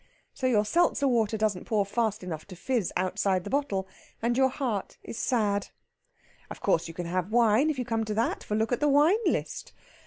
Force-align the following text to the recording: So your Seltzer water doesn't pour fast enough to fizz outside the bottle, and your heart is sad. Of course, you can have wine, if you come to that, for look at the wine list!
So 0.33 0.47
your 0.47 0.65
Seltzer 0.65 1.07
water 1.07 1.37
doesn't 1.37 1.65
pour 1.65 1.85
fast 1.85 2.23
enough 2.23 2.45
to 2.47 2.55
fizz 2.55 2.91
outside 2.97 3.43
the 3.43 3.51
bottle, 3.51 3.87
and 4.19 4.35
your 4.35 4.49
heart 4.49 4.97
is 5.03 5.15
sad. 5.19 5.67
Of 6.49 6.59
course, 6.59 6.87
you 6.87 6.93
can 6.95 7.05
have 7.05 7.29
wine, 7.31 7.69
if 7.69 7.77
you 7.77 7.85
come 7.85 8.03
to 8.05 8.15
that, 8.15 8.43
for 8.43 8.55
look 8.57 8.71
at 8.71 8.79
the 8.79 8.89
wine 8.89 9.19
list! 9.27 9.73